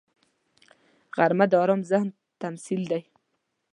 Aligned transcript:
غرمه 1.15 1.45
د 1.49 1.53
آرام 1.63 1.81
ذهن 1.91 2.07
تمثیل 2.41 2.81
دی 2.91 3.01